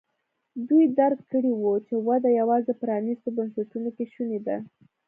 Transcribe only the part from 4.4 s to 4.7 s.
ده.